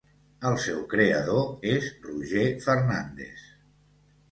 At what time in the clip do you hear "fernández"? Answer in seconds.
2.65-3.49